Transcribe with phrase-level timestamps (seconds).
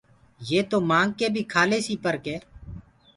[0.49, 2.35] يي تو مآنگ ڪي بيٚ کاليسيٚ پر ڪي